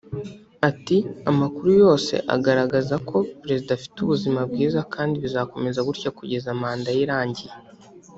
[0.69, 0.97] Ati
[1.31, 7.53] “Amakuru yose agaragaza ko perezida afite ubuzima bwiza kandi bizakomeza gutya kugeza manda ye irangiye